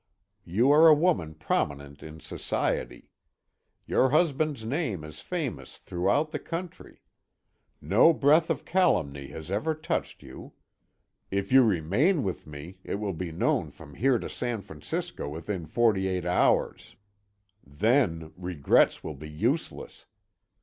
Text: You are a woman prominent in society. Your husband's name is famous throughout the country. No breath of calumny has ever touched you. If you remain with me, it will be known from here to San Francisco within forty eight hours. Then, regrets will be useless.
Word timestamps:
You 0.45 0.71
are 0.71 0.87
a 0.87 0.95
woman 0.95 1.35
prominent 1.35 2.01
in 2.01 2.19
society. 2.21 3.11
Your 3.85 4.09
husband's 4.09 4.65
name 4.65 5.03
is 5.03 5.19
famous 5.21 5.77
throughout 5.77 6.31
the 6.31 6.39
country. 6.39 7.03
No 7.79 8.11
breath 8.11 8.49
of 8.49 8.65
calumny 8.65 9.27
has 9.27 9.51
ever 9.51 9.75
touched 9.75 10.23
you. 10.23 10.53
If 11.29 11.51
you 11.51 11.61
remain 11.61 12.23
with 12.23 12.47
me, 12.47 12.79
it 12.83 12.95
will 12.95 13.13
be 13.13 13.31
known 13.31 13.69
from 13.69 13.93
here 13.93 14.17
to 14.17 14.27
San 14.27 14.63
Francisco 14.63 15.29
within 15.29 15.67
forty 15.67 16.07
eight 16.07 16.25
hours. 16.25 16.95
Then, 17.63 18.33
regrets 18.35 19.03
will 19.03 19.13
be 19.13 19.29
useless. 19.29 20.07